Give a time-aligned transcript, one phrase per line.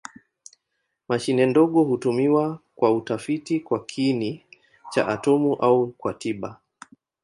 [1.09, 4.45] Mashine ndogo hutumiwa kwa utafiti kwa kiini
[4.89, 6.59] cha atomi au kwa tiba.